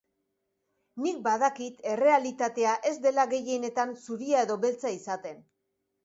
[1.01, 5.45] Nik badakit errealitatea ez dela gehienetan zuria edo beltza izaten.